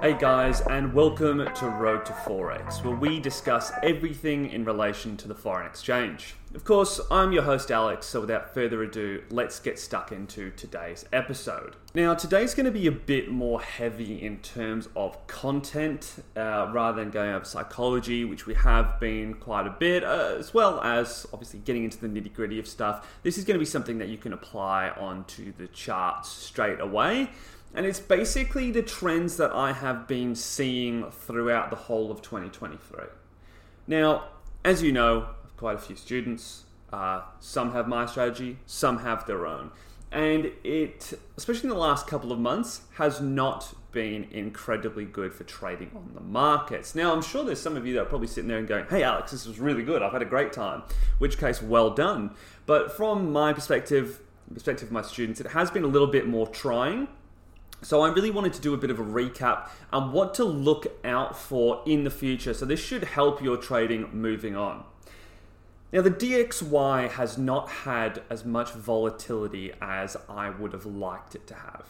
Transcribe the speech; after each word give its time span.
Hey 0.00 0.16
guys, 0.18 0.62
and 0.62 0.94
welcome 0.94 1.46
to 1.56 1.68
Road 1.68 2.06
to 2.06 2.12
Forex, 2.12 2.82
where 2.82 2.96
we 2.96 3.20
discuss 3.20 3.70
everything 3.82 4.48
in 4.48 4.64
relation 4.64 5.18
to 5.18 5.28
the 5.28 5.34
foreign 5.34 5.66
exchange. 5.66 6.36
Of 6.54 6.62
course, 6.62 7.00
I'm 7.10 7.32
your 7.32 7.42
host 7.42 7.72
Alex, 7.72 8.06
so 8.06 8.20
without 8.20 8.54
further 8.54 8.80
ado, 8.84 9.24
let's 9.28 9.58
get 9.58 9.76
stuck 9.76 10.12
into 10.12 10.52
today's 10.52 11.04
episode. 11.12 11.74
Now, 11.96 12.14
today's 12.14 12.54
going 12.54 12.66
to 12.66 12.70
be 12.70 12.86
a 12.86 12.92
bit 12.92 13.28
more 13.28 13.60
heavy 13.60 14.22
in 14.22 14.38
terms 14.38 14.88
of 14.94 15.26
content 15.26 16.22
uh, 16.36 16.70
rather 16.72 17.02
than 17.02 17.10
going 17.10 17.30
over 17.30 17.44
psychology, 17.44 18.24
which 18.24 18.46
we 18.46 18.54
have 18.54 19.00
been 19.00 19.34
quite 19.34 19.66
a 19.66 19.70
bit, 19.70 20.04
uh, 20.04 20.36
as 20.38 20.54
well 20.54 20.80
as 20.82 21.26
obviously 21.32 21.58
getting 21.58 21.82
into 21.82 21.98
the 21.98 22.06
nitty 22.06 22.32
gritty 22.32 22.60
of 22.60 22.68
stuff. 22.68 23.18
This 23.24 23.36
is 23.36 23.44
going 23.44 23.56
to 23.56 23.58
be 23.58 23.66
something 23.66 23.98
that 23.98 24.08
you 24.08 24.16
can 24.16 24.32
apply 24.32 24.90
onto 24.90 25.52
the 25.54 25.66
charts 25.66 26.28
straight 26.28 26.78
away. 26.78 27.30
And 27.74 27.84
it's 27.84 27.98
basically 27.98 28.70
the 28.70 28.82
trends 28.82 29.38
that 29.38 29.50
I 29.50 29.72
have 29.72 30.06
been 30.06 30.36
seeing 30.36 31.10
throughout 31.10 31.70
the 31.70 31.76
whole 31.76 32.12
of 32.12 32.22
2023. 32.22 33.06
Now, 33.88 34.28
as 34.64 34.80
you 34.84 34.92
know, 34.92 35.26
quite 35.56 35.76
a 35.76 35.78
few 35.78 35.96
students. 35.96 36.64
Uh, 36.92 37.22
some 37.40 37.72
have 37.72 37.88
my 37.88 38.06
strategy, 38.06 38.58
some 38.66 38.98
have 38.98 39.26
their 39.26 39.46
own. 39.46 39.70
And 40.12 40.52
it, 40.62 41.12
especially 41.36 41.64
in 41.64 41.70
the 41.70 41.80
last 41.80 42.06
couple 42.06 42.30
of 42.30 42.38
months, 42.38 42.82
has 42.94 43.20
not 43.20 43.74
been 43.90 44.28
incredibly 44.30 45.04
good 45.04 45.34
for 45.34 45.42
trading 45.44 45.90
on 45.94 46.12
the 46.14 46.20
markets. 46.20 46.94
Now, 46.94 47.12
I'm 47.12 47.22
sure 47.22 47.44
there's 47.44 47.60
some 47.60 47.76
of 47.76 47.84
you 47.84 47.94
that 47.94 48.02
are 48.02 48.06
probably 48.06 48.28
sitting 48.28 48.48
there 48.48 48.58
and 48.58 48.68
going, 48.68 48.86
hey, 48.88 49.02
Alex, 49.02 49.32
this 49.32 49.46
was 49.46 49.58
really 49.58 49.82
good. 49.82 50.02
I've 50.02 50.12
had 50.12 50.22
a 50.22 50.26
great 50.26 50.52
time. 50.52 50.82
Which 51.18 51.38
case, 51.38 51.60
well 51.60 51.90
done. 51.90 52.34
But 52.64 52.96
from 52.96 53.32
my 53.32 53.52
perspective, 53.52 54.20
perspective 54.52 54.88
of 54.88 54.92
my 54.92 55.02
students, 55.02 55.40
it 55.40 55.48
has 55.48 55.70
been 55.70 55.82
a 55.82 55.88
little 55.88 56.08
bit 56.08 56.28
more 56.28 56.46
trying 56.46 57.08
so 57.84 58.00
I 58.00 58.08
really 58.08 58.30
wanted 58.30 58.54
to 58.54 58.62
do 58.62 58.72
a 58.72 58.78
bit 58.78 58.90
of 58.90 58.98
a 58.98 59.04
recap 59.04 59.68
on 59.92 60.12
what 60.12 60.32
to 60.34 60.44
look 60.44 60.86
out 61.04 61.36
for 61.36 61.82
in 61.84 62.04
the 62.04 62.10
future. 62.10 62.54
So 62.54 62.64
this 62.64 62.80
should 62.80 63.04
help 63.04 63.42
your 63.42 63.58
trading 63.58 64.08
moving 64.10 64.56
on. 64.56 64.84
Now 65.94 66.02
the 66.02 66.10
DXY 66.10 67.08
has 67.12 67.38
not 67.38 67.68
had 67.68 68.24
as 68.28 68.44
much 68.44 68.72
volatility 68.72 69.72
as 69.80 70.16
I 70.28 70.50
would 70.50 70.72
have 70.72 70.84
liked 70.84 71.36
it 71.36 71.46
to 71.46 71.54
have. 71.54 71.86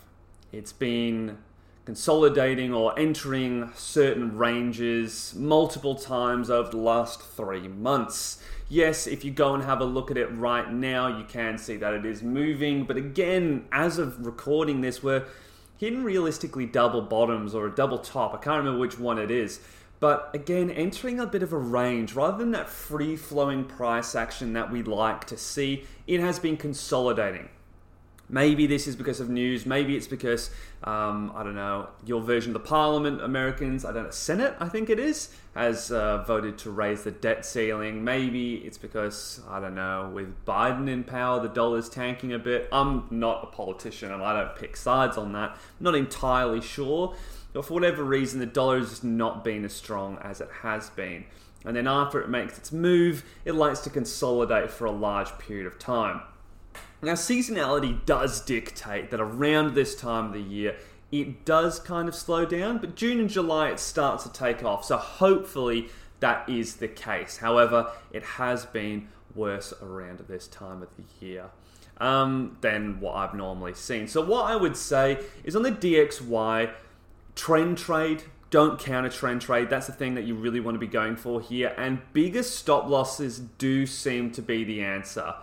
It's 0.53 0.75
been 0.75 1.39
consolidating 1.87 2.75
or 2.75 2.99
entering 2.99 3.73
certain 3.75 4.37
ranges 4.37 5.35
multiple 5.35 5.95
times 5.95 6.51
over 6.51 6.71
the 6.71 6.77
last 6.77 7.23
three 7.23 7.67
months. 7.67 8.43
Yes, 8.69 9.07
if 9.07 9.25
you 9.25 9.31
go 9.31 9.55
and 9.55 9.65
have 9.65 9.81
a 9.81 9.87
look 9.87 10.11
at 10.11 10.19
it 10.19 10.27
right 10.33 10.71
now, 10.71 11.07
you 11.07 11.25
can 11.25 11.57
see 11.57 11.79
that 11.79 11.95
it 11.95 12.05
is 12.05 12.23
moving, 12.23 12.85
but 12.85 12.99
again, 12.99 13.65
as 13.73 13.97
of 13.97 14.27
recording 14.27 14.83
this, 14.83 15.03
we're 15.03 15.25
hitting 15.79 16.05
realistically 16.05 16.67
double 16.67 17.01
bottoms 17.01 17.55
or 17.55 17.67
a 17.67 17.75
double 17.75 17.99
top. 17.99 18.35
I 18.35 18.37
can't 18.37 18.59
remember 18.59 18.81
which 18.81 18.99
one 18.99 19.17
it 19.17 19.31
is. 19.31 19.61
But 20.05 20.29
again, 20.35 20.71
entering 20.71 21.19
a 21.19 21.25
bit 21.25 21.43
of 21.43 21.55
a 21.55 21.57
range 21.57 22.13
rather 22.13 22.37
than 22.37 22.51
that 22.51 22.69
free 22.69 23.17
flowing 23.17 23.65
price 23.65 24.15
action 24.15 24.53
that 24.53 24.71
we 24.71 24.83
like 24.83 25.25
to 25.29 25.39
see, 25.39 25.85
it 26.07 26.21
has 26.21 26.39
been 26.39 26.59
consolidating. 26.59 27.49
Maybe 28.29 28.67
this 28.67 28.87
is 28.87 28.97
because 28.97 29.19
of 29.19 29.31
news. 29.31 29.65
Maybe 29.65 29.97
it's 29.97 30.07
because 30.07 30.51
um, 30.83 31.33
I 31.35 31.43
don't 31.43 31.55
know 31.55 31.89
your 32.05 32.21
version 32.21 32.55
of 32.55 32.63
the 32.63 32.69
Parliament, 32.69 33.23
Americans. 33.23 33.87
I 33.87 33.93
don't 33.93 34.05
know 34.05 34.11
Senate. 34.11 34.55
I 34.61 34.69
think 34.69 34.91
it 34.91 34.99
is 34.99 35.35
has 35.55 35.91
uh, 35.91 36.23
voted 36.25 36.59
to 36.59 36.71
raise 36.71 37.05
the 37.05 37.11
debt 37.11 37.47
ceiling. 37.47 38.05
Maybe 38.05 38.57
it's 38.57 38.77
because 38.77 39.41
I 39.49 39.59
don't 39.59 39.75
know 39.75 40.11
with 40.13 40.45
Biden 40.45 40.87
in 40.87 41.05
power, 41.05 41.41
the 41.41 41.49
dollar's 41.49 41.89
tanking 41.89 42.35
a 42.35 42.39
bit. 42.39 42.69
I'm 42.71 43.07
not 43.11 43.45
a 43.45 43.47
politician 43.47 44.13
and 44.13 44.23
I 44.23 44.39
don't 44.39 44.55
pick 44.55 44.77
sides 44.77 45.17
on 45.17 45.33
that. 45.33 45.53
I'm 45.53 45.85
not 45.85 45.95
entirely 45.95 46.61
sure, 46.61 47.15
for 47.63 47.75
whatever 47.75 48.03
reason, 48.03 48.41
the 48.41 48.47
dollar 48.47 48.79
has 48.79 48.91
just 48.91 49.05
not 49.05 49.45
been 49.45 49.65
as 49.65 49.73
strong 49.73 50.19
as 50.23 50.41
it 50.41 50.49
has 50.63 50.91
been. 50.91 51.25
And 51.65 51.77
then 51.77 51.87
after 51.87 52.21
it 52.21 52.29
makes 52.29 52.59
its 52.59 52.73
move, 52.73 53.25
it 53.45 53.55
likes 53.55 53.81
to 53.81 53.91
consolidate 53.91 54.71
for 54.71 54.85
a 54.85 54.91
large 54.91 55.37
period 55.39 55.67
of 55.67 55.79
time. 55.79 56.21
Now, 57.01 57.13
seasonality 57.13 58.05
does 58.07 58.41
dictate 58.41 59.11
that 59.11 59.21
around 59.21 59.75
this 59.75 59.95
time 59.95 60.27
of 60.27 60.33
the 60.33 60.41
year, 60.41 60.77
it 61.13 61.45
does 61.45 61.79
kind 61.79 62.09
of 62.09 62.15
slow 62.15 62.45
down, 62.45 62.79
but 62.79 62.97
June 62.97 63.21
and 63.21 63.31
July 63.31 63.71
it 63.71 63.79
starts 63.79 64.25
to 64.25 64.33
take 64.33 64.65
off. 64.65 64.85
So 64.85 64.97
hopefully 64.97 65.89
that 66.21 66.49
is 66.49 66.77
the 66.77 66.89
case. 66.89 67.37
However, 67.37 67.93
it 68.13 68.23
has 68.23 68.65
been 68.65 69.09
worse 69.35 69.73
around 69.83 70.21
this 70.29 70.49
time 70.49 70.83
of 70.83 70.89
the 70.97 71.05
year 71.25 71.51
um, 71.99 72.57
than 72.63 73.01
what 73.01 73.15
I've 73.17 73.35
normally 73.35 73.75
seen. 73.75 74.09
So 74.09 74.23
what 74.23 74.51
I 74.51 74.57
would 74.57 74.77
say 74.77 75.19
is 75.45 75.55
on 75.55 75.63
the 75.63 75.73
DXY, 75.73 76.73
trend 77.35 77.79
trade, 77.79 78.25
don't 78.51 78.79
counter 78.79 79.09
trend 79.09 79.41
trade. 79.41 79.71
That's 79.71 79.87
the 79.87 79.93
thing 79.93 80.15
that 80.15 80.25
you 80.25 80.35
really 80.35 80.61
want 80.61 80.77
to 80.77 80.79
be 80.79 80.87
going 80.87 81.17
for 81.17 81.41
here. 81.41 81.75
And 81.77 82.01
bigger 82.13 82.43
stop 82.43 82.89
losses 82.89 83.39
do 83.39 83.87
seem 83.87 84.31
to 84.33 84.43
be 84.43 84.65
the 84.65 84.83
answer. 84.83 85.35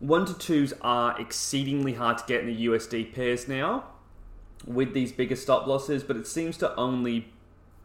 One 0.00 0.26
to 0.26 0.34
twos 0.34 0.74
are 0.82 1.20
exceedingly 1.20 1.94
hard 1.94 2.18
to 2.18 2.24
get 2.26 2.40
in 2.40 2.46
the 2.46 2.66
USD 2.66 3.14
pairs 3.14 3.48
now 3.48 3.84
with 4.66 4.92
these 4.92 5.12
bigger 5.12 5.36
stop 5.36 5.66
losses, 5.66 6.02
but 6.02 6.16
it 6.16 6.26
seems 6.26 6.56
to 6.58 6.74
only 6.76 7.32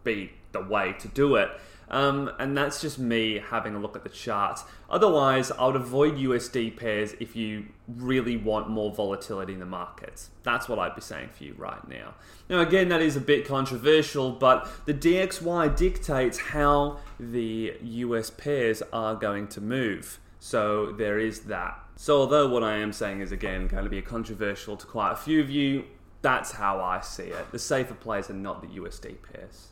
be 0.03 0.31
the 0.51 0.61
way 0.61 0.93
to 0.99 1.07
do 1.07 1.35
it. 1.35 1.49
Um, 1.93 2.31
and 2.39 2.57
that's 2.57 2.81
just 2.81 2.97
me 2.97 3.39
having 3.51 3.75
a 3.75 3.79
look 3.79 3.95
at 3.95 4.01
the 4.01 4.09
charts. 4.09 4.63
Otherwise, 4.89 5.51
I 5.51 5.67
would 5.67 5.75
avoid 5.75 6.15
USD 6.15 6.75
pairs 6.75 7.13
if 7.19 7.35
you 7.35 7.67
really 7.87 8.35
want 8.35 8.67
more 8.67 8.91
volatility 8.91 9.53
in 9.53 9.59
the 9.59 9.67
markets. 9.67 10.31
That's 10.41 10.67
what 10.67 10.79
I'd 10.79 10.95
be 10.95 11.01
saying 11.01 11.29
for 11.37 11.43
you 11.43 11.53
right 11.55 11.87
now. 11.87 12.15
Now, 12.49 12.61
again, 12.61 12.89
that 12.89 13.03
is 13.03 13.15
a 13.15 13.21
bit 13.21 13.47
controversial, 13.47 14.31
but 14.31 14.67
the 14.87 14.93
DXY 14.95 15.77
dictates 15.77 16.39
how 16.39 16.97
the 17.19 17.75
US 17.83 18.31
pairs 18.31 18.81
are 18.91 19.13
going 19.13 19.47
to 19.49 19.61
move. 19.61 20.19
So 20.39 20.93
there 20.93 21.19
is 21.19 21.41
that. 21.41 21.79
So, 21.95 22.17
although 22.17 22.49
what 22.49 22.63
I 22.63 22.77
am 22.77 22.91
saying 22.91 23.21
is 23.21 23.31
again 23.31 23.67
going 23.67 23.83
to 23.83 23.89
be 23.91 24.01
controversial 24.01 24.77
to 24.77 24.87
quite 24.87 25.11
a 25.11 25.15
few 25.15 25.39
of 25.41 25.51
you, 25.51 25.85
that's 26.23 26.53
how 26.53 26.81
I 26.81 27.01
see 27.01 27.25
it. 27.25 27.51
The 27.51 27.59
safer 27.59 27.93
plays 27.93 28.31
are 28.31 28.33
not 28.33 28.61
the 28.63 28.79
USD 28.79 29.17
pairs. 29.31 29.67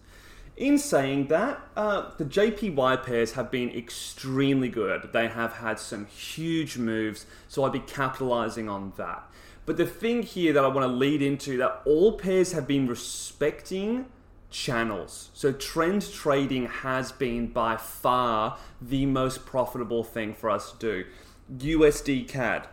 In 0.57 0.77
saying 0.77 1.27
that, 1.27 1.61
uh, 1.75 2.11
the 2.17 2.25
JPY 2.25 3.03
pairs 3.03 3.33
have 3.33 3.49
been 3.49 3.69
extremely 3.69 4.69
good. 4.69 5.09
They 5.13 5.27
have 5.27 5.53
had 5.53 5.79
some 5.79 6.05
huge 6.05 6.77
moves, 6.77 7.25
so 7.47 7.63
I'd 7.63 7.71
be 7.71 7.79
capitalizing 7.79 8.69
on 8.69 8.93
that. 8.97 9.23
But 9.65 9.77
the 9.77 9.85
thing 9.85 10.23
here 10.23 10.53
that 10.53 10.63
I 10.63 10.67
want 10.67 10.85
to 10.85 10.93
lead 10.93 11.21
into 11.21 11.57
that 11.57 11.81
all 11.85 12.13
pairs 12.17 12.51
have 12.51 12.67
been 12.67 12.87
respecting 12.87 14.05
channels. 14.49 15.29
So 15.33 15.51
trend 15.51 16.11
trading 16.11 16.67
has 16.67 17.11
been 17.11 17.47
by 17.47 17.77
far 17.77 18.57
the 18.81 19.05
most 19.05 19.45
profitable 19.45 20.03
thing 20.03 20.33
for 20.33 20.49
us 20.49 20.73
to 20.73 20.77
do. 20.77 21.77
USD 21.79 22.27
CAD, 22.27 22.67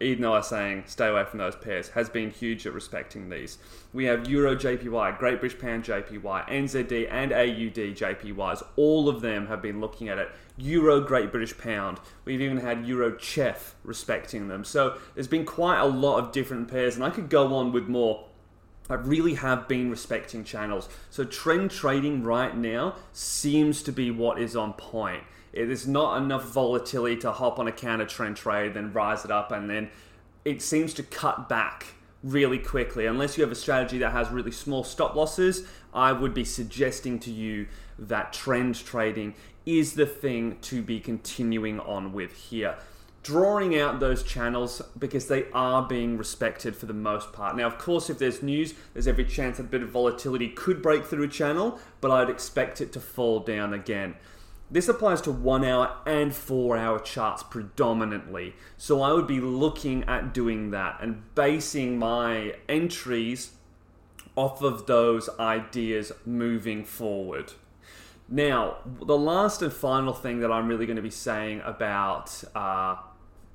though 0.00 0.34
I'm 0.34 0.42
saying 0.42 0.84
stay 0.86 1.08
away 1.08 1.24
from 1.24 1.38
those 1.38 1.56
pairs, 1.56 1.88
has 1.90 2.08
been 2.08 2.30
huge 2.30 2.66
at 2.66 2.72
respecting 2.72 3.30
these. 3.30 3.58
We 3.92 4.04
have 4.06 4.28
Euro 4.28 4.56
JPY, 4.56 5.18
Great 5.18 5.40
British 5.40 5.58
Pound 5.58 5.84
JPY, 5.84 6.48
NZD 6.48 7.08
and 7.10 7.32
AUD 7.32 7.96
JPYs. 7.96 8.62
All 8.76 9.08
of 9.08 9.20
them 9.20 9.46
have 9.46 9.62
been 9.62 9.80
looking 9.80 10.08
at 10.08 10.18
it. 10.18 10.30
Euro 10.56 11.00
Great 11.00 11.30
British 11.30 11.56
Pound. 11.56 12.00
We've 12.24 12.40
even 12.40 12.58
had 12.58 12.86
Euro 12.86 13.16
Chef 13.18 13.74
respecting 13.84 14.48
them. 14.48 14.64
So 14.64 14.98
there's 15.14 15.28
been 15.28 15.44
quite 15.44 15.78
a 15.78 15.86
lot 15.86 16.18
of 16.18 16.32
different 16.32 16.68
pairs, 16.68 16.96
and 16.96 17.04
I 17.04 17.10
could 17.10 17.28
go 17.28 17.54
on 17.54 17.72
with 17.72 17.88
more. 17.88 18.26
I 18.88 18.94
really 18.94 19.34
have 19.34 19.66
been 19.66 19.90
respecting 19.90 20.44
channels. 20.44 20.88
So 21.10 21.24
trend 21.24 21.70
trading 21.70 22.22
right 22.22 22.56
now 22.56 22.96
seems 23.12 23.82
to 23.84 23.92
be 23.92 24.10
what 24.10 24.38
is 24.38 24.54
on 24.54 24.74
point. 24.74 25.22
It 25.52 25.70
is 25.70 25.86
not 25.86 26.20
enough 26.20 26.44
volatility 26.46 27.16
to 27.18 27.32
hop 27.32 27.58
on 27.58 27.68
a 27.68 27.72
counter 27.72 28.04
trend 28.04 28.36
trade, 28.36 28.74
then 28.74 28.92
rise 28.92 29.24
it 29.24 29.30
up, 29.30 29.52
and 29.52 29.70
then 29.70 29.90
it 30.44 30.60
seems 30.60 30.92
to 30.94 31.02
cut 31.02 31.48
back 31.48 31.86
really 32.22 32.58
quickly. 32.58 33.06
Unless 33.06 33.38
you 33.38 33.44
have 33.44 33.52
a 33.52 33.56
strategy 33.56 33.98
that 33.98 34.12
has 34.12 34.30
really 34.30 34.50
small 34.50 34.84
stop 34.84 35.14
losses, 35.14 35.66
I 35.92 36.12
would 36.12 36.34
be 36.34 36.44
suggesting 36.44 37.18
to 37.20 37.30
you 37.30 37.68
that 37.98 38.32
trend 38.32 38.74
trading 38.84 39.34
is 39.64 39.94
the 39.94 40.06
thing 40.06 40.58
to 40.62 40.82
be 40.82 41.00
continuing 41.00 41.80
on 41.80 42.12
with 42.12 42.34
here. 42.34 42.76
Drawing 43.24 43.76
out 43.78 44.00
those 44.00 44.22
channels 44.22 44.82
because 44.98 45.28
they 45.28 45.46
are 45.52 45.82
being 45.88 46.18
respected 46.18 46.76
for 46.76 46.84
the 46.84 46.92
most 46.92 47.32
part. 47.32 47.56
Now, 47.56 47.66
of 47.66 47.78
course, 47.78 48.10
if 48.10 48.18
there's 48.18 48.42
news, 48.42 48.74
there's 48.92 49.08
every 49.08 49.24
chance 49.24 49.56
that 49.56 49.64
a 49.64 49.66
bit 49.66 49.82
of 49.82 49.88
volatility 49.88 50.50
could 50.50 50.82
break 50.82 51.06
through 51.06 51.24
a 51.24 51.28
channel, 51.28 51.78
but 52.02 52.10
I'd 52.10 52.28
expect 52.28 52.82
it 52.82 52.92
to 52.92 53.00
fall 53.00 53.40
down 53.40 53.72
again. 53.72 54.14
This 54.70 54.88
applies 54.88 55.22
to 55.22 55.32
one 55.32 55.64
hour 55.64 55.96
and 56.06 56.34
four 56.34 56.76
hour 56.76 56.98
charts 56.98 57.42
predominantly. 57.42 58.56
So 58.76 59.00
I 59.00 59.12
would 59.12 59.26
be 59.26 59.40
looking 59.40 60.04
at 60.04 60.34
doing 60.34 60.70
that 60.72 60.98
and 61.00 61.22
basing 61.34 61.98
my 61.98 62.56
entries 62.68 63.52
off 64.36 64.60
of 64.62 64.86
those 64.86 65.30
ideas 65.40 66.12
moving 66.26 66.84
forward. 66.84 67.52
Now, 68.28 68.76
the 68.84 69.16
last 69.16 69.62
and 69.62 69.72
final 69.72 70.12
thing 70.12 70.40
that 70.40 70.50
I'm 70.50 70.66
really 70.66 70.86
going 70.86 70.96
to 70.96 71.02
be 71.02 71.10
saying 71.10 71.62
about, 71.64 72.42
uh, 72.54 72.96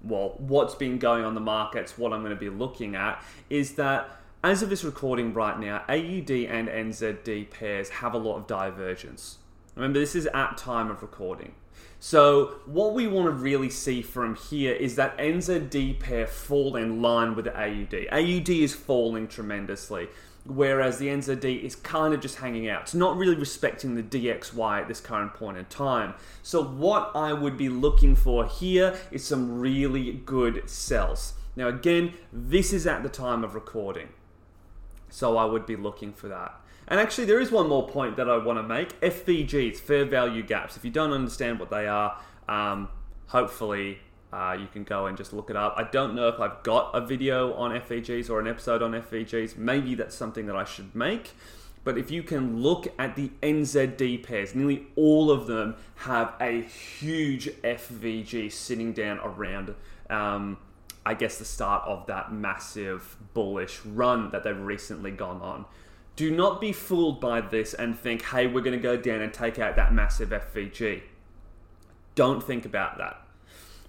well, 0.04 0.36
what's 0.38 0.76
been 0.76 0.98
going 0.98 1.26
on 1.26 1.36
the 1.36 1.42
markets, 1.42 1.98
what 1.98 2.14
I'm 2.14 2.22
going 2.22 2.34
to 2.34 2.40
be 2.40 2.50
looking 2.50 2.96
at, 2.96 3.24
is 3.50 3.74
that 3.74 4.10
as 4.44 4.62
of 4.62 4.70
this 4.70 4.84
recording 4.84 5.34
right 5.34 5.60
now, 5.60 5.84
AUD 5.90 6.32
and 6.32 6.70
NZD 6.70 7.50
pairs 7.52 7.90
have 7.90 8.14
a 8.14 8.18
lot 8.18 8.38
of 8.38 8.48
divergence. 8.48 9.40
Remember, 9.76 10.00
this 10.00 10.16
is 10.16 10.28
at 10.28 10.58
time 10.58 10.90
of 10.90 11.02
recording. 11.02 11.54
So 12.00 12.56
what 12.66 12.94
we 12.94 13.08
want 13.08 13.28
to 13.28 13.32
really 13.32 13.70
see 13.70 14.02
from 14.02 14.36
here 14.36 14.74
is 14.74 14.96
that 14.96 15.18
NZD 15.18 16.00
pair 16.00 16.26
fall 16.28 16.78
in 16.78 17.02
line 17.02 17.36
with 17.36 17.46
the 17.46 17.56
AUD. 17.58 18.08
AUD 18.12 18.50
is 18.50 18.74
falling 18.74 19.28
tremendously, 19.28 20.08
whereas 20.46 20.98
the 20.98 21.08
NZD 21.08 21.62
is 21.62 21.76
kind 21.76 22.14
of 22.14 22.22
just 22.22 22.38
hanging 22.38 22.70
out. 22.70 22.84
It's 22.84 22.94
not 22.94 23.18
really 23.18 23.36
respecting 23.36 23.96
the 23.96 24.04
DXY 24.04 24.82
at 24.82 24.88
this 24.88 25.02
current 25.02 25.34
point 25.34 25.58
in 25.58 25.66
time. 25.66 26.14
So 26.42 26.64
what 26.64 27.12
I 27.16 27.34
would 27.34 27.58
be 27.58 27.68
looking 27.68 28.16
for 28.16 28.46
here 28.46 28.96
is 29.12 29.26
some 29.26 29.60
really 29.60 30.14
good 30.26 30.70
sells. 30.70 31.34
Now 31.58 31.68
again, 31.68 32.14
this 32.32 32.72
is 32.72 32.88
at 32.88 33.04
the 33.04 33.10
time 33.10 33.44
of 33.44 33.56
recording. 33.56 34.08
So 35.10 35.36
I 35.36 35.44
would 35.44 35.66
be 35.66 35.76
looking 35.76 36.14
for 36.14 36.30
that. 36.30 36.62
And 36.88 37.00
actually, 37.00 37.26
there 37.26 37.40
is 37.40 37.52
one 37.52 37.70
more 37.70 37.88
point 37.88 38.18
that 38.18 38.30
I 38.30 38.38
want 38.38 38.58
to 38.58 38.64
make 38.64 39.00
FVGs, 39.02 39.78
fair 39.78 40.06
value 40.06 40.42
gaps. 40.42 40.76
If 40.76 40.84
you 40.84 40.92
don't 40.92 41.12
understand 41.12 41.60
what 41.60 41.70
they 41.70 41.88
are, 41.88 42.20
um, 42.48 42.90
hopefully 43.28 44.00
uh, 44.32 44.58
you 44.60 44.68
can 44.68 44.84
go 44.84 45.08
and 45.08 45.18
just 45.18 45.34
look 45.34 45.50
it 45.50 45.56
up. 45.56 45.76
I 45.78 45.84
don't 45.84 46.16
know 46.16 46.28
if 46.28 46.40
I've 46.40 46.62
got 46.64 46.92
a 46.94 47.02
video 47.02 47.54
on 47.54 47.72
FVGs 47.72 48.30
or 48.30 48.40
an 48.40 48.48
episode 48.48 48.82
on 48.82 48.92
FVGs. 48.92 49.58
Maybe 49.58 49.96
that's 49.96 50.16
something 50.16 50.46
that 50.48 50.56
I 50.56 50.64
should 50.64 50.96
make. 50.96 51.32
But 51.84 51.98
if 51.98 52.12
you 52.12 52.24
can 52.24 52.62
look 52.62 52.88
at 53.00 53.16
the 53.16 53.32
NZD 53.42 54.24
pairs, 54.24 54.54
nearly 54.54 54.88
all 54.96 55.32
of 55.32 55.48
them 55.48 55.76
have 55.96 56.34
a 56.40 56.62
huge 56.62 57.48
FVG 57.64 58.52
sitting 58.52 58.94
down 58.94 59.20
around, 59.20 59.74
um, 60.10 60.58
I 61.06 61.14
guess, 61.14 61.38
the 61.38 61.46
start 61.46 61.88
of 61.88 62.06
that 62.08 62.34
massive 62.34 63.18
bullish 63.34 63.80
run 63.86 64.30
that 64.32 64.44
they've 64.44 64.60
recently 64.60 65.12
gone 65.12 65.42
on. 65.42 65.66
Do 66.20 66.30
not 66.30 66.60
be 66.60 66.74
fooled 66.74 67.22
by 67.22 67.40
this 67.40 67.74
and 67.74 67.98
think, 67.98 68.24
hey, 68.24 68.46
we're 68.46 68.60
going 68.60 68.78
to 68.78 68.84
go 68.84 68.98
down 68.98 69.22
and 69.22 69.34
take 69.34 69.58
out 69.58 69.78
that 69.78 69.94
massive 69.94 70.32
FVG. 70.32 71.02
Don't 72.14 72.44
think 72.44 72.66
about 72.66 72.98
that. 72.98 73.22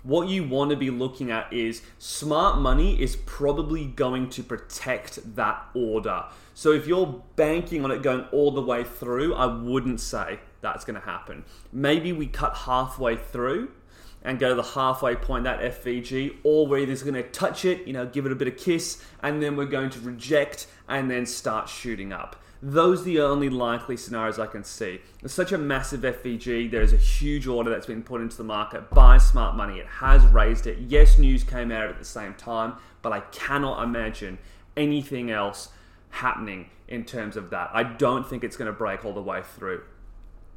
What 0.05 0.29
you 0.29 0.44
want 0.44 0.71
to 0.71 0.77
be 0.77 0.91
looking 0.91 1.32
at 1.32 1.53
is 1.53 1.82
smart 1.99 2.61
money 2.61 3.03
is 3.03 3.17
probably 3.17 3.85
going 3.85 4.31
to 4.31 4.44
protect 4.44 5.35
that 5.35 5.61
order. 5.75 6.23
So 6.55 6.71
if 6.71 6.87
you're 6.87 7.21
banking 7.35 7.85
on 7.85 7.91
it 7.91 8.00
going 8.00 8.27
all 8.31 8.53
the 8.53 8.62
way 8.62 8.85
through, 8.85 9.35
I 9.35 9.47
wouldn't 9.47 10.00
say 10.00 10.38
that's 10.61 10.85
going 10.85 11.00
to 11.00 11.05
happen. 11.05 11.44
Maybe 11.73 12.12
we 12.12 12.29
cut 12.29 12.59
halfway 12.59 13.17
through 13.17 13.73
and 14.22 14.38
go 14.38 14.50
to 14.50 14.55
the 14.55 14.62
halfway 14.62 15.17
point, 15.17 15.44
that 15.44 15.61
FVG, 15.61 16.37
or 16.44 16.67
we're 16.67 16.78
either 16.78 17.05
going 17.05 17.14
to 17.14 17.22
touch 17.22 17.64
it, 17.64 17.87
you 17.87 17.93
know, 17.93 18.06
give 18.06 18.26
it 18.26 18.32
a 18.32 18.34
bit 18.34 18.49
of 18.49 18.56
kiss, 18.56 19.02
and 19.22 19.43
then 19.43 19.56
we're 19.56 19.64
going 19.64 19.90
to 19.90 20.00
reject 20.00 20.67
and 20.88 21.11
then 21.11 21.25
start 21.25 21.69
shooting 21.69 22.12
up. 22.12 22.37
Those 22.62 23.00
are 23.00 23.05
the 23.05 23.20
only 23.20 23.49
likely 23.49 23.96
scenarios 23.96 24.38
I 24.38 24.46
can 24.46 24.64
see. 24.64 25.00
It's 25.22 25.32
such 25.32 25.50
a 25.52 25.56
massive 25.56 26.02
FVG. 26.02 26.70
There 26.70 26.82
is 26.82 26.93
a 26.93 26.99
huge 26.99 27.46
order 27.46 27.70
that's 27.70 27.87
been 27.87 28.02
put 28.02 28.20
into 28.20 28.37
the 28.37 28.44
market 28.44 28.90
by 28.90 29.17
smart 29.17 29.56
money. 29.56 29.78
It 29.78 29.87
has 29.87 30.22
raised 30.26 30.67
it. 30.67 30.78
Yes, 30.81 31.19
news 31.19 31.43
came 31.43 31.72
out 31.72 31.88
at 31.88 31.99
the 31.99 32.05
same 32.05 32.34
time, 32.34 32.75
but 33.00 33.12
I 33.12 33.20
cannot 33.20 33.82
imagine 33.82 34.37
anything 34.76 35.31
else 35.31 35.70
happening 36.11 36.69
in 36.87 37.05
terms 37.05 37.37
of 37.37 37.49
that. 37.50 37.70
I 37.72 37.82
don't 37.82 38.28
think 38.28 38.44
it's 38.44 38.58
going 38.58 38.70
to 38.70 38.76
break 38.76 39.06
all 39.06 39.14
the 39.14 39.22
way 39.22 39.40
through. 39.43 39.82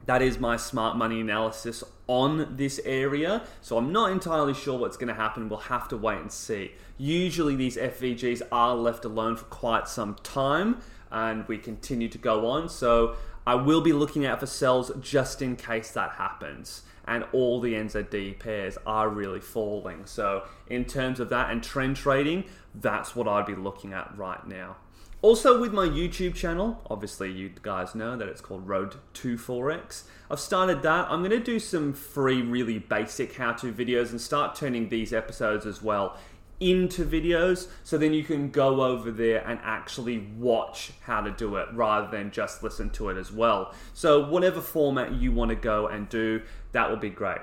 That 0.06 0.22
is 0.22 0.40
my 0.40 0.58
smart 0.58 0.98
money 0.98 1.22
analysis 1.22 1.84
on 2.08 2.58
this 2.58 2.80
area. 2.84 3.44
So 3.62 3.78
I'm 3.78 3.92
not 3.92 4.12
entirely 4.12 4.54
sure 4.54 4.78
what's 4.78 4.98
going 4.98 5.08
to 5.08 5.14
happen. 5.14 5.50
We'll 5.50 5.60
have 5.60 5.88
to 5.90 5.98
wait 5.98 6.20
and 6.20 6.32
see. 6.32 6.72
Usually 6.98 7.56
these 7.56 7.78
FVGs 7.78 8.42
are 8.52 8.76
left 8.76 9.06
alone 9.06 9.38
for 9.38 9.46
quite 9.46 9.88
some 9.88 10.16
time 10.24 10.82
and 11.12 11.48
we 11.48 11.58
continue 11.58 12.10
to 12.10 12.18
go 12.18 12.48
on. 12.48 12.68
So 12.68 13.16
I 13.46 13.56
will 13.56 13.82
be 13.82 13.94
looking 13.94 14.26
out 14.26 14.40
for 14.40 14.46
sells 14.46 14.92
just 15.00 15.42
in 15.42 15.56
case 15.56 15.92
that 15.92 16.12
happens. 16.12 16.84
And 17.06 17.26
all 17.34 17.60
the 17.60 17.74
NZD 17.74 18.40
pairs 18.40 18.78
are 18.86 19.10
really 19.10 19.42
falling. 19.42 20.06
So, 20.06 20.44
in 20.68 20.86
terms 20.86 21.20
of 21.20 21.28
that 21.30 21.52
and 21.52 21.62
trend 21.62 21.98
trading, 21.98 22.46
that's 22.74 23.14
what 23.14 23.28
I'd 23.28 23.46
be 23.46 23.56
looking 23.56 23.92
at 23.92 24.18
right 24.18 24.48
now. 24.48 24.78
Also, 25.24 25.58
with 25.58 25.72
my 25.72 25.88
YouTube 25.88 26.36
channel, 26.36 26.81
obviously, 26.90 27.31
you 27.31 27.50
guys 27.62 27.96
know 27.96 28.18
that 28.18 28.28
it's 28.28 28.42
called 28.42 28.68
Road 28.68 28.96
to 29.14 29.38
Forex. 29.38 30.04
I've 30.30 30.42
started 30.42 30.81
that. 30.81 31.08
I'm 31.10 31.22
going 31.22 31.31
to 31.31 31.40
do 31.40 31.60
some 31.60 31.94
free, 31.94 32.42
really 32.42 32.78
basic 32.78 33.38
how 33.38 33.54
to 33.54 33.72
videos 33.72 34.12
and 34.12 34.20
start 34.20 34.54
turning 34.54 34.90
these 34.90 35.14
episodes 35.14 35.66
as 35.66 35.81
well 35.81 36.18
into 36.60 37.06
videos 37.06 37.70
so 37.84 37.98
then 37.98 38.14
you 38.14 38.25
can 38.25 38.52
go 38.52 38.84
over 38.84 39.12
there 39.12 39.48
and 39.48 39.62
actually 39.64 40.20
watch 40.38 40.92
how 41.04 41.22
to 41.22 41.31
do 41.31 41.56
it 41.56 41.70
rather 41.72 42.12
than 42.12 42.30
just 42.30 42.62
listen 42.62 42.90
to 42.90 43.08
it 43.08 43.16
as 43.16 43.31
well. 43.31 43.74
So, 43.94 44.28
whatever 44.28 44.60
format 44.60 45.14
you 45.14 45.31
want 45.31 45.52
to 45.52 45.56
go 45.56 45.88
and 45.88 46.10
do, 46.10 46.42
that 46.74 46.90
will 46.90 46.98
be 46.98 47.10
great. 47.10 47.42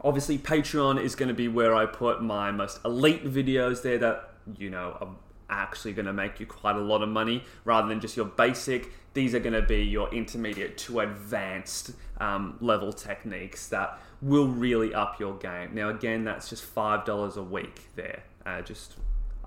Obviously, 0.00 0.38
Patreon 0.38 1.02
is 1.02 1.16
going 1.16 1.28
to 1.28 1.34
be 1.34 1.48
where 1.48 1.74
I 1.74 1.86
put 1.86 2.22
my 2.22 2.52
most 2.52 2.78
elite 2.84 3.24
videos 3.24 3.82
there 3.82 3.98
that 3.98 4.30
you 4.56 4.70
know 4.70 5.16
actually 5.50 5.92
going 5.92 6.06
to 6.06 6.12
make 6.12 6.40
you 6.40 6.46
quite 6.46 6.76
a 6.76 6.80
lot 6.80 7.02
of 7.02 7.08
money 7.08 7.44
rather 7.64 7.88
than 7.88 8.00
just 8.00 8.16
your 8.16 8.26
basic. 8.26 8.92
These 9.12 9.34
are 9.34 9.40
going 9.40 9.54
to 9.54 9.62
be 9.62 9.82
your 9.82 10.12
intermediate 10.12 10.76
to 10.78 11.00
advanced 11.00 11.92
um, 12.18 12.56
level 12.60 12.92
techniques 12.92 13.68
that 13.68 14.00
will 14.20 14.48
really 14.48 14.94
up 14.94 15.20
your 15.20 15.34
game. 15.34 15.74
Now, 15.74 15.90
again, 15.90 16.24
that's 16.24 16.48
just 16.48 16.74
$5 16.74 17.36
a 17.36 17.42
week 17.42 17.88
there. 17.94 18.22
Uh, 18.44 18.62
just 18.62 18.96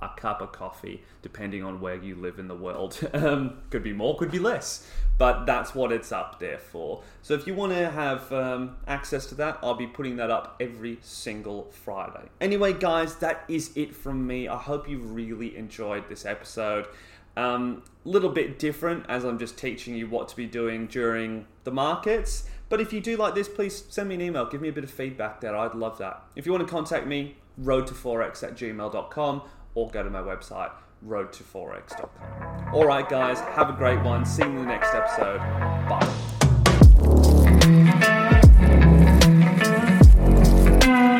a 0.01 0.09
cup 0.15 0.41
of 0.41 0.51
coffee, 0.51 1.03
depending 1.21 1.63
on 1.63 1.81
where 1.81 1.95
you 1.95 2.15
live 2.15 2.39
in 2.39 2.47
the 2.47 2.55
world. 2.55 2.99
Um, 3.17 3.57
could 3.71 3.83
be 3.83 3.93
more, 3.93 4.15
could 4.15 4.29
be 4.29 4.37
less, 4.37 4.87
but 5.17 5.45
that's 5.45 5.73
what 5.73 5.91
it's 5.91 6.11
up 6.11 6.39
there 6.39 6.59
for. 6.59 7.01
So 7.23 7.33
if 7.33 7.47
you 7.47 7.55
want 7.55 7.73
to 7.73 7.89
have 7.89 8.31
um, 8.31 8.77
access 8.85 9.25
to 9.27 9.35
that, 9.35 9.57
I'll 9.63 9.73
be 9.73 9.87
putting 9.87 10.17
that 10.17 10.29
up 10.29 10.55
every 10.59 10.99
single 11.01 11.71
Friday. 11.71 12.29
Anyway, 12.39 12.73
guys, 12.73 13.15
that 13.15 13.43
is 13.47 13.75
it 13.75 13.95
from 13.95 14.27
me. 14.27 14.47
I 14.47 14.57
hope 14.57 14.87
you 14.87 14.99
really 14.99 15.57
enjoyed 15.57 16.07
this 16.09 16.25
episode. 16.25 16.85
A 17.35 17.41
um, 17.41 17.83
little 18.05 18.29
bit 18.29 18.59
different 18.59 19.05
as 19.09 19.23
I'm 19.23 19.39
just 19.39 19.57
teaching 19.57 19.95
you 19.95 20.07
what 20.07 20.27
to 20.29 20.35
be 20.35 20.45
doing 20.45 20.85
during 20.85 21.47
the 21.63 21.71
markets. 21.71 22.47
But 22.69 22.81
if 22.81 22.91
you 22.93 22.99
do 22.99 23.17
like 23.17 23.33
this, 23.35 23.47
please 23.47 23.83
send 23.89 24.09
me 24.09 24.15
an 24.15 24.21
email. 24.21 24.45
Give 24.45 24.61
me 24.61 24.69
a 24.69 24.73
bit 24.73 24.83
of 24.83 24.91
feedback 24.91 25.41
there. 25.41 25.55
I'd 25.55 25.75
love 25.75 25.97
that. 25.99 26.23
If 26.35 26.45
you 26.45 26.51
want 26.51 26.67
to 26.67 26.71
contact 26.71 27.07
me, 27.07 27.37
road2forex 27.61 28.43
at 28.43 28.55
gmail.com 28.55 29.41
or 29.77 29.87
go 29.91 30.01
to 30.01 30.09
my 30.09 30.21
website, 30.21 30.71
road2forex.com. 31.05 32.73
All 32.73 32.85
right, 32.85 33.07
guys, 33.07 33.39
have 33.39 33.69
a 33.69 33.73
great 33.73 34.01
one. 34.01 34.25
See 34.25 34.41
you 34.41 34.49
in 34.49 34.55
the 34.55 34.63
next 34.63 34.91
episode. 34.91 35.37
Bye. 35.37 36.26